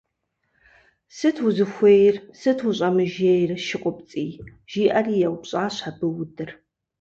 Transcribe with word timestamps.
Сыт 1.15 1.37
узыхуейр, 1.45 2.15
сыт 2.39 2.59
ущӀэмыжейр, 2.67 3.51
ШыкъумцӀий,- 3.65 4.31
жиӀэри 4.71 5.15
еупщӀащ 5.27 5.75
абы 5.89 6.07
Удыр. 6.21 6.49